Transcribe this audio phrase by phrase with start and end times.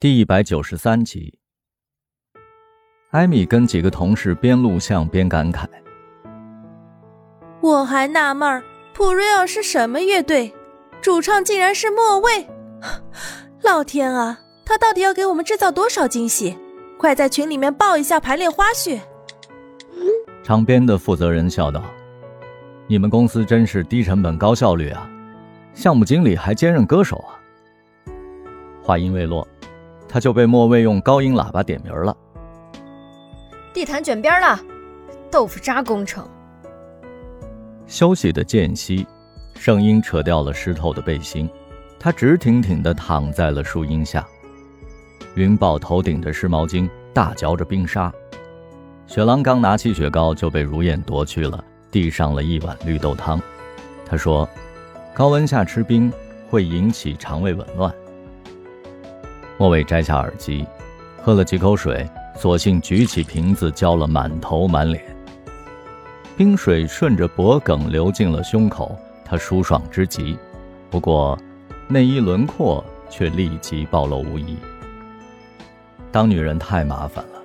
[0.00, 1.40] 第一百九十三集，
[3.10, 5.66] 艾米跟几个同事边录像边感慨
[7.60, 8.62] ：“我还纳闷儿，
[8.94, 10.54] 普瑞尔是什么乐队？
[11.02, 12.46] 主唱竟然是莫卫！
[13.64, 16.56] 老天啊，他到底要给我们制造多少惊喜？
[16.96, 19.00] 快在群里面报一下排练花絮！”
[20.44, 21.82] 场边的负责人笑道
[22.86, 25.10] ：“你们公司真是低成本高效率啊！
[25.74, 27.34] 项目经理还兼任歌手啊！”
[28.80, 29.44] 话音未落。
[30.08, 32.16] 他就被莫卫用高音喇叭点名了。
[33.74, 34.58] 地毯卷边了，
[35.30, 36.26] 豆腐渣工程。
[37.86, 39.06] 休息的间隙，
[39.54, 41.48] 声音扯掉了湿透的背心，
[41.98, 44.26] 他直挺挺地躺在了树荫下。
[45.34, 48.12] 云豹头顶的湿毛巾大嚼着冰沙，
[49.06, 53.40] 雪狼刚拿起雪糕就被如燕夺去了，递上了一碗绿豆汤。
[54.04, 54.48] 他说
[55.14, 56.12] ：“高温下吃冰
[56.48, 57.94] 会引起肠胃紊乱。”
[59.58, 60.64] 莫伟摘下耳机，
[61.20, 65.04] 喝了几口水，索性举起瓶子浇了满头满脸。
[66.36, 70.38] 冰水顺着脖颈流进了胸口，他舒爽之极。
[70.88, 71.36] 不过，
[71.88, 74.56] 内衣轮廓却立即暴露无遗。
[76.12, 77.42] 当女人太麻烦了，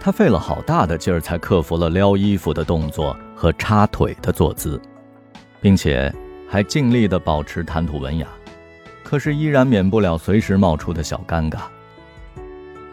[0.00, 4.80] 他费了好大的劲儿才克服了撩衣服的动作和插腿的坐姿，
[5.60, 6.12] 并且
[6.48, 8.26] 还尽力地保持谈吐文雅。
[9.04, 11.58] 可是依然免不了随时冒出的小尴尬。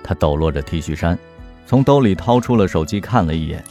[0.04, 1.18] 他抖落着 T 恤衫，
[1.66, 3.64] 从兜里掏出了手机看了一眼，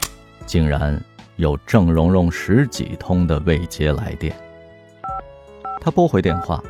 [0.45, 1.01] 竟然
[1.35, 4.35] 有郑蓉蓉十几通的未接来电。
[5.79, 6.61] 他拨回电话，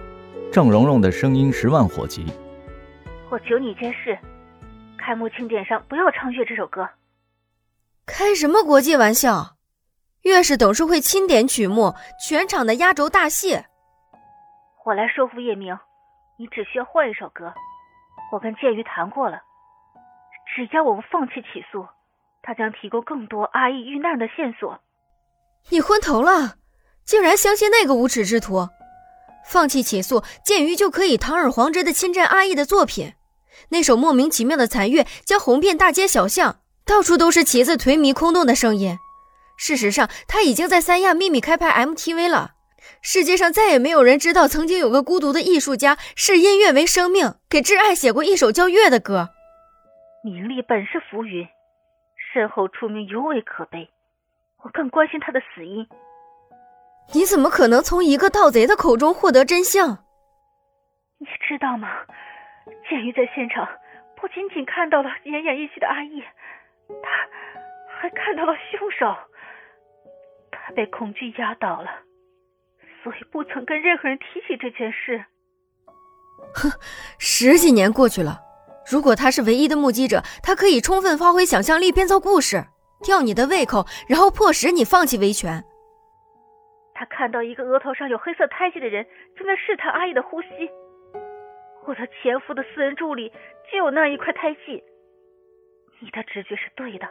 [0.51, 2.25] 郑蓉蓉的声音十万火急
[3.31, 4.17] ：“我求你一件事，
[4.97, 6.87] 开幕庆典上不要唱《月》这首歌。”
[8.05, 9.55] 开什么国际玩笑？
[10.23, 11.95] 月是董事会钦点曲目，
[12.27, 13.57] 全场的压轴大戏。
[14.83, 15.77] 我来说服叶明，
[16.39, 17.53] 你只需要换一首歌。
[18.31, 19.39] 我跟剑鱼谈过了，
[20.55, 21.87] 只要我们放弃起诉，
[22.41, 24.79] 他将提供更多阿义遇难的线索。
[25.69, 26.55] 你昏头了，
[27.05, 28.69] 竟然相信那个无耻之徒？
[29.45, 33.13] 放弃起诉，剑鱼就可以堂而皇之的侵占阿义的作品。
[33.69, 38.97] 那首莫名其妙的残乐将红遍大街小巷，到处都是旗子颓靡空洞的声音。
[39.57, 42.53] 事实上，他已经在三亚秘密开拍 MTV 了。
[43.01, 49.29] 世界上再也没有人知道，曾经有个孤独的艺术家视音乐为生命，给挚爱写过一首叫《月》的歌。
[50.23, 51.47] 名利本是浮云，
[52.33, 53.89] 身后出名尤为可悲。
[54.63, 55.87] 我更关心他的死因。
[57.13, 60.05] 你怎么可能从一个盗贼的口中获得真相？
[61.17, 61.89] 你知道吗？
[62.87, 63.67] 鉴于在现场
[64.15, 66.23] 不仅仅看到了奄奄一息的阿义，
[66.87, 67.09] 他
[67.99, 69.15] 还看到了凶手。
[70.51, 71.89] 他被恐惧压倒了。
[73.03, 75.25] 所以不曾跟任何人提起这件事。
[76.53, 76.69] 哼，
[77.17, 78.39] 十几年过去了，
[78.91, 82.63] 如果他是唯一的目击者，他可以充分发挥想象力，编造故事，
[83.03, 85.63] 吊你的胃口，然后迫使你放弃维权。
[86.93, 90.47] 他看到一个额头上有黑色胎记的人正在试探阿姨的呼吸。
[91.87, 93.31] 我的前夫的私人助理
[93.71, 94.83] 就有那一块胎记。
[95.99, 97.07] 你的直觉是对的，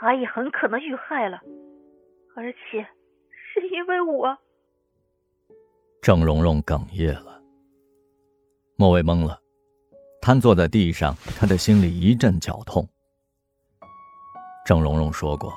[0.00, 1.40] 阿姨很可能遇害了，
[2.34, 2.86] 而且
[3.52, 4.38] 是因为我。
[6.02, 7.40] 郑蓉蓉哽咽了，
[8.74, 9.38] 莫蔚懵了，
[10.20, 12.84] 瘫坐在地上，他的心里一阵绞痛。
[14.66, 15.54] 郑蓉蓉说过，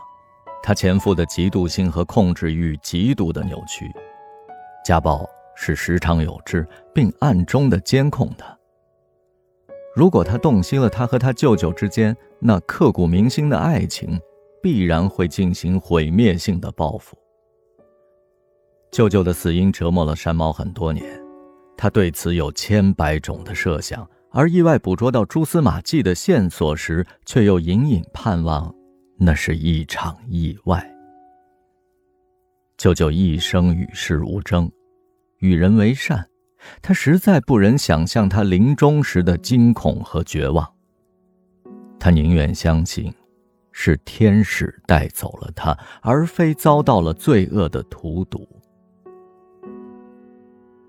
[0.61, 3.91] 她前夫的嫉妒心和控制欲极度的扭曲，
[4.85, 6.63] 家暴是时常有之，
[6.93, 8.55] 并暗中的监控他。
[9.95, 14.21] 如果他洞悉了他和他舅舅之间那刻骨铭心的爱情，
[14.61, 17.17] 必然会进行毁灭性的报复。
[18.95, 21.21] 舅舅的死因折磨了山猫很多年，
[21.75, 28.73] 他对此有千百种的设想，而意外捕捉到蛛丝马迹的线索时，却又隐隐盼望
[29.17, 30.89] 那是一场意外。
[32.77, 34.71] 舅舅一生与世无争，
[35.39, 36.25] 与人为善，
[36.81, 40.65] 他实在不忍想象他临终时的惊恐和绝望。
[41.99, 43.13] 他宁愿相信，
[43.73, 48.47] 是天使带走了他，而非遭到了罪恶的荼毒。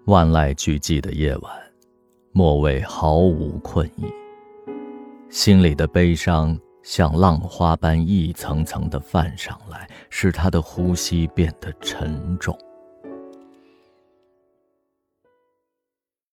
[0.07, 1.53] 万籁俱寂的夜晚，
[2.31, 4.05] 莫畏毫无困意，
[5.29, 12.57] 心里的悲伤像浪花般一层层的泛上来，使他的呼吸变得沉重。